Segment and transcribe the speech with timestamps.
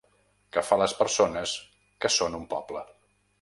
[0.55, 1.53] Que fa les persones
[2.07, 2.85] que són un poble.